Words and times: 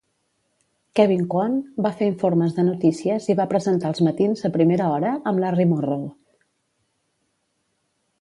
Kevin 0.99 1.19
Coan 1.33 1.57
va 1.85 1.91
fer 1.99 2.07
informes 2.11 2.55
de 2.55 2.65
notícies 2.69 3.27
i 3.33 3.35
va 3.39 3.47
presentar 3.51 3.91
els 3.93 4.01
matins 4.07 4.41
a 4.49 4.51
primera 4.55 4.87
hora 4.95 5.13
amb 5.33 5.43
Larry 5.45 5.67
Morrow. 5.75 6.09